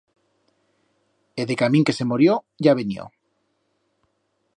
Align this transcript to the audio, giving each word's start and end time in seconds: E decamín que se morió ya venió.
E 1.41 1.43
decamín 1.51 1.83
que 1.87 1.97
se 1.97 2.07
morió 2.11 2.31
ya 2.63 2.77
venió. 2.79 3.03